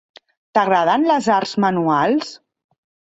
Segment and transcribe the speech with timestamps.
[0.57, 2.33] T'agraden les arts manuals?